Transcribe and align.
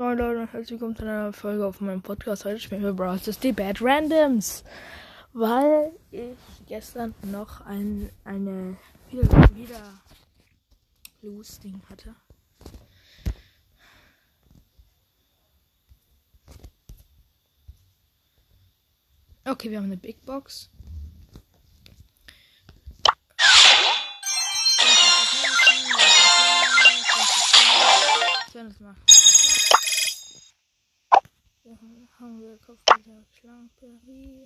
Moin 0.00 0.16
Leute 0.16 0.42
und 0.42 0.52
herzlich 0.52 0.70
willkommen 0.70 0.94
zu 0.94 1.02
einer 1.02 1.32
Folge 1.32 1.66
auf 1.66 1.80
meinem 1.80 2.02
Podcast. 2.02 2.44
Heute 2.44 2.60
spielen 2.60 2.84
wir 2.84 2.92
Brawl 2.92 3.18
Stars 3.18 3.40
die 3.40 3.50
Bad 3.50 3.82
Randoms. 3.82 4.62
Weil 5.32 5.90
ich 6.12 6.36
gestern 6.68 7.16
noch 7.22 7.62
ein, 7.62 8.08
eine 8.22 8.76
wieder, 9.10 9.28
wieder 9.56 10.00
Loose-Ding 11.20 11.82
hatte. 11.90 12.14
Okay, 19.44 19.68
wir 19.72 19.78
haben 19.78 19.86
eine 19.86 19.96
Big 19.96 20.24
Box. 20.24 20.70
Das 28.54 28.78
macht 28.78 29.17
hier 31.76 32.08
haben 32.18 32.40
wir 32.40 32.56
Kopfgelder, 32.64 33.22
Schlangenperie. 33.38 34.44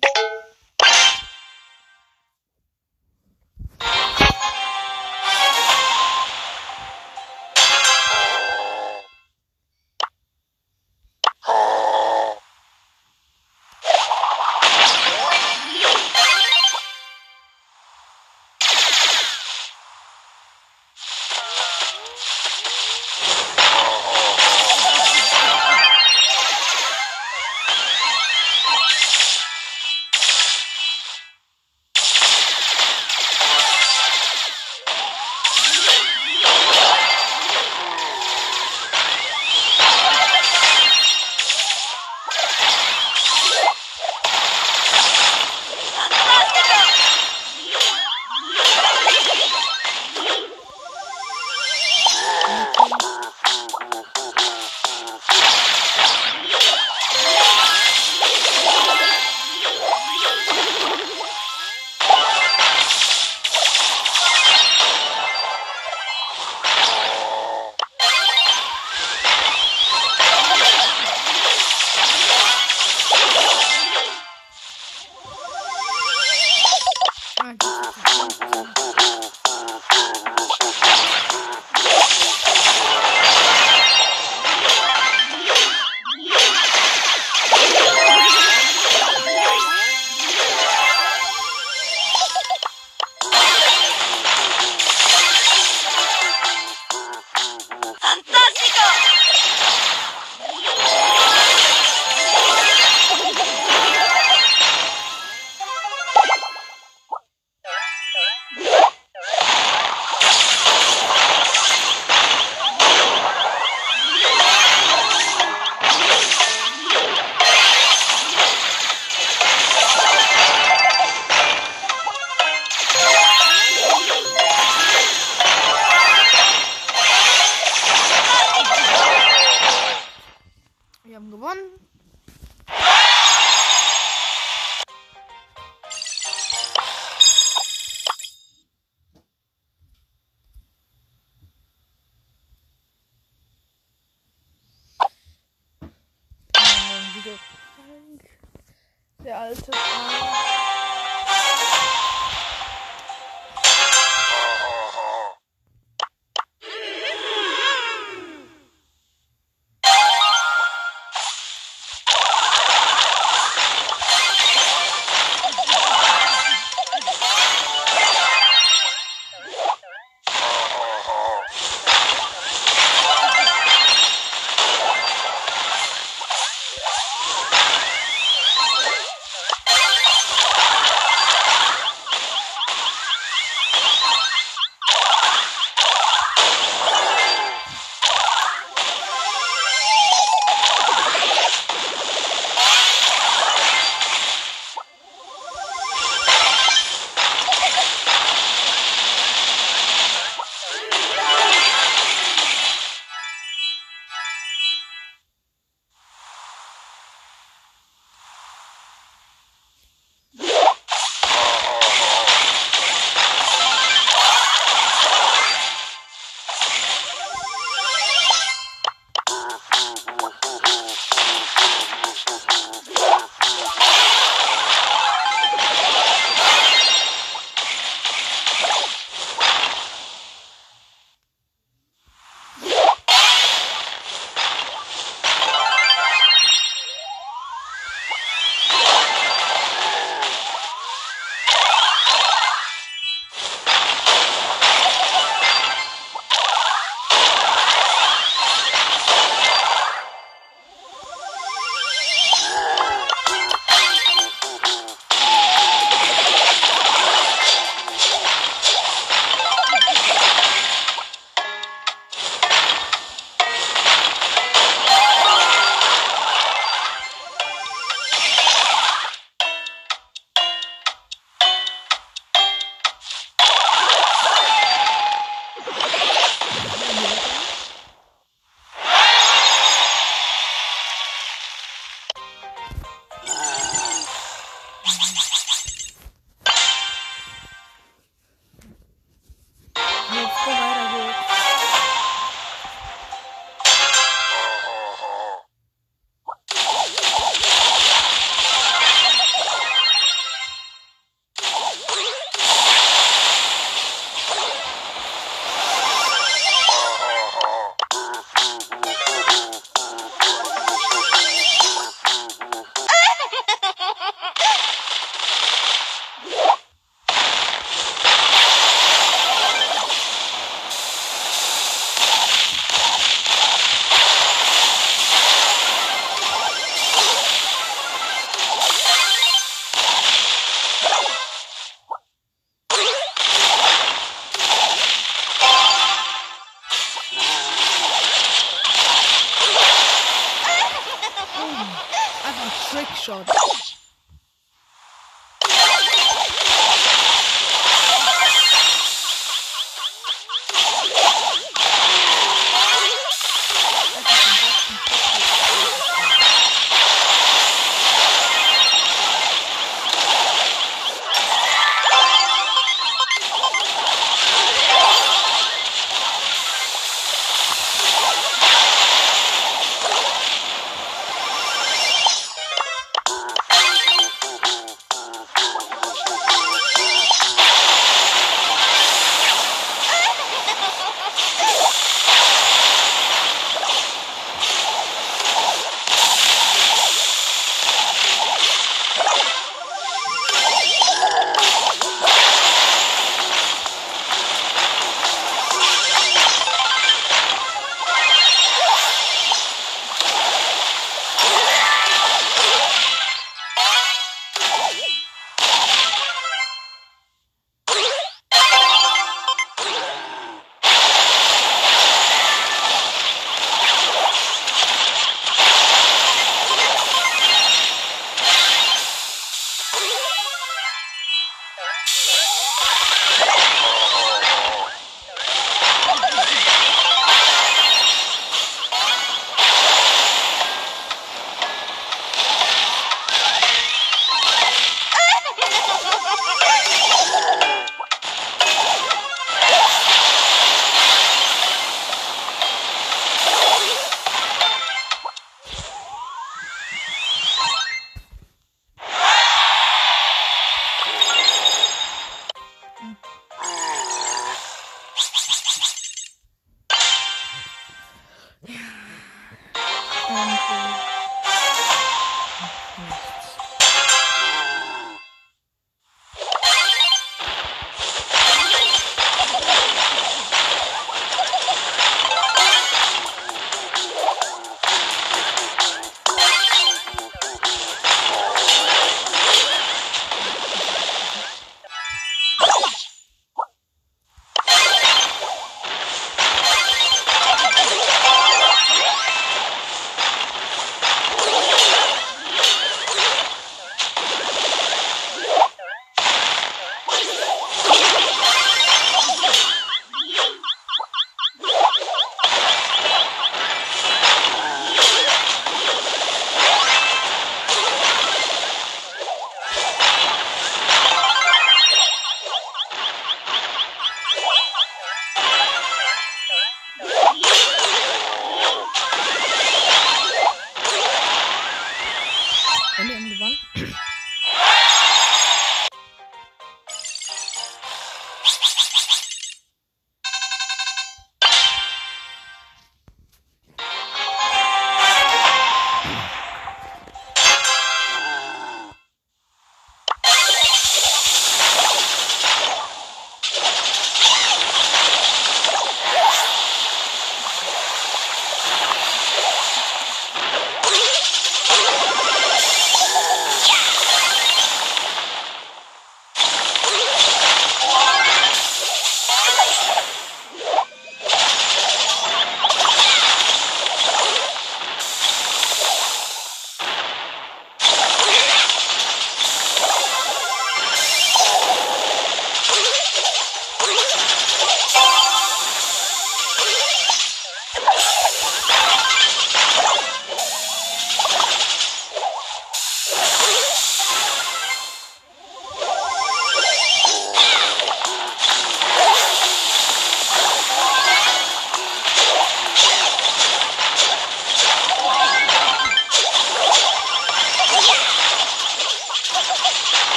Mm-hmm. 219.95 221.12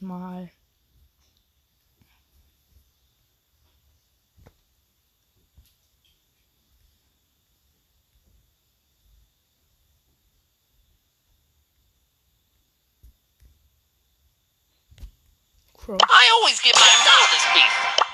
letztes 0.00 0.58
I 16.02 16.30
always 16.34 16.60
get 16.60 16.74
my 16.74 16.86
nose 17.04 17.44
beef. 17.54 18.07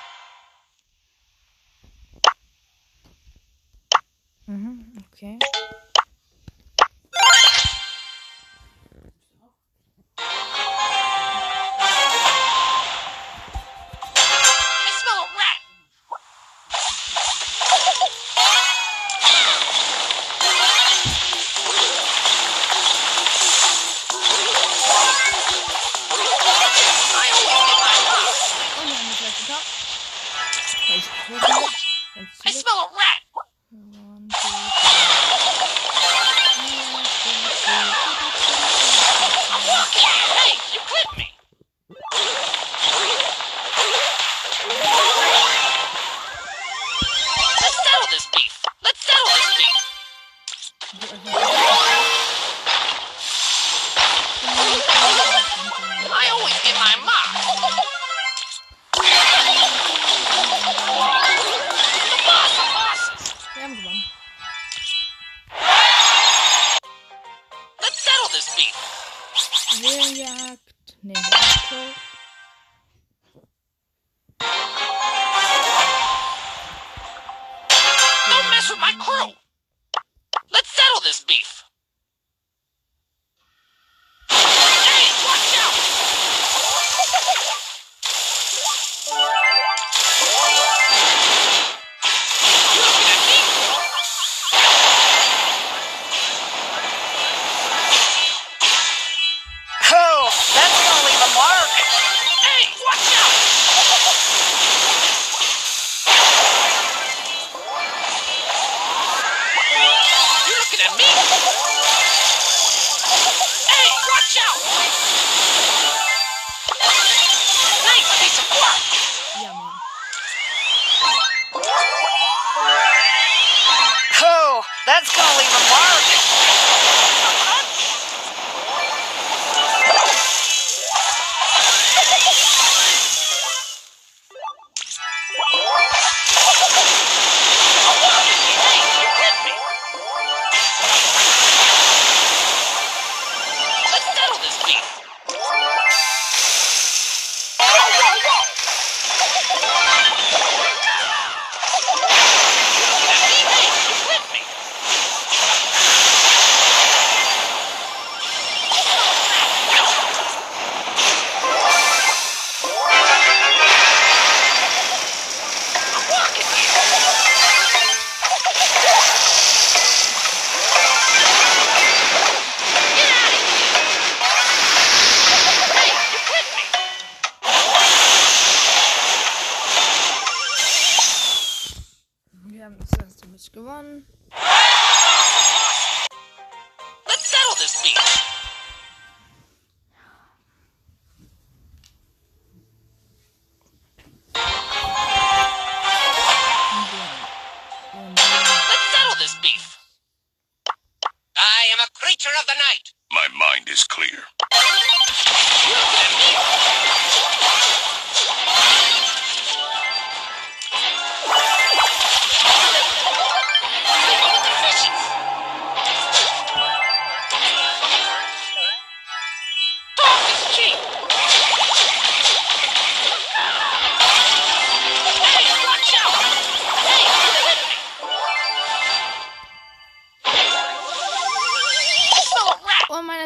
gewonnen. 183.55 184.05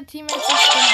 Teammates. 0.09 0.88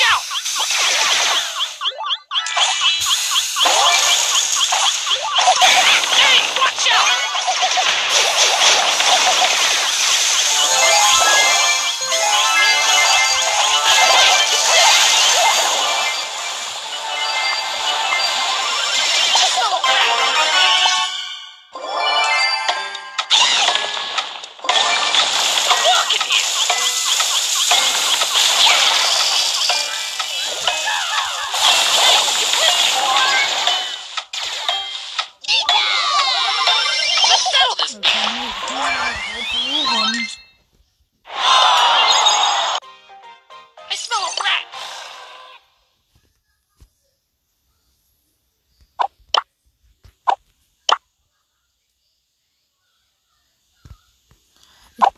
Watch 0.00 0.08
out! 0.08 1.59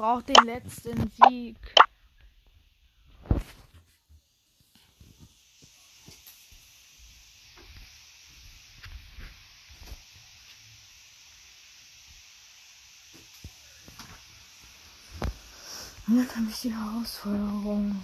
Brauche 0.03 0.25
den 0.25 0.47
letzten 0.47 0.99
Sieg. 1.11 1.57
Und 16.09 16.17
dann 16.17 16.29
habe 16.35 16.47
ich 16.51 16.61
die 16.63 16.75
Herausforderung. 16.75 18.03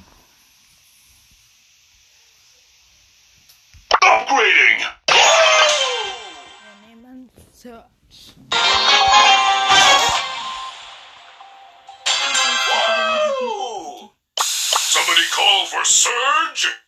Surge! 15.90 16.87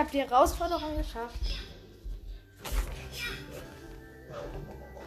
habe 0.00 0.10
die 0.10 0.20
Herausforderung 0.20 0.96
geschafft. 0.96 1.60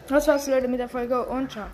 Das 0.06 0.28
war's, 0.28 0.46
Leute, 0.46 0.68
mit 0.68 0.78
der 0.78 0.88
Folge 0.88 1.26
und 1.26 1.50
ciao. 1.50 1.66